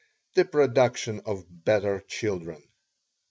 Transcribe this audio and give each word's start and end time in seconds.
the 0.33 0.43
production 0.43 1.21
of 1.27 1.45
better 1.63 1.99
children. 1.99 2.63